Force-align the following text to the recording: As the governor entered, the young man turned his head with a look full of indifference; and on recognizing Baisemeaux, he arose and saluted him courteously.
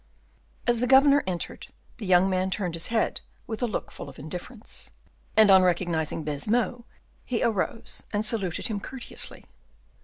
As 0.65 0.79
the 0.79 0.87
governor 0.87 1.23
entered, 1.27 1.67
the 1.99 2.07
young 2.07 2.27
man 2.27 2.49
turned 2.49 2.73
his 2.73 2.87
head 2.87 3.21
with 3.45 3.61
a 3.61 3.67
look 3.67 3.91
full 3.91 4.09
of 4.09 4.17
indifference; 4.17 4.89
and 5.37 5.51
on 5.51 5.61
recognizing 5.61 6.23
Baisemeaux, 6.23 6.85
he 7.23 7.43
arose 7.43 8.01
and 8.11 8.25
saluted 8.25 8.65
him 8.65 8.79
courteously. 8.79 9.45